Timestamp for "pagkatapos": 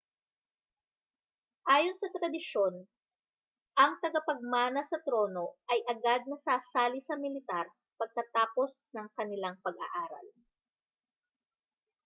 8.01-8.71